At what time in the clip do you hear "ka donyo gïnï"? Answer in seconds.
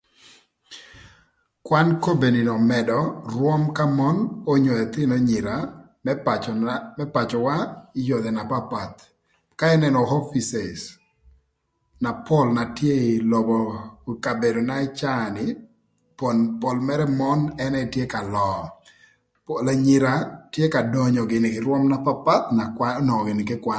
20.73-21.49